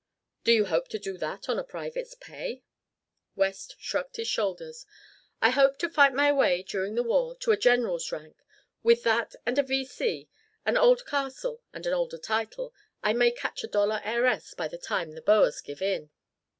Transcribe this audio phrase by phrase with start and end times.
[0.43, 2.63] "Do you hope to do that on a private's pay?"
[3.35, 4.87] West shrugged his shoulders.
[5.43, 8.35] "I hope to fight my way during the war to a general's rank.
[8.81, 10.27] With that and a V.C.,
[10.65, 14.79] an old castle and an older title, I may catch a dollar heiress by the
[14.79, 16.09] time the Boers give in."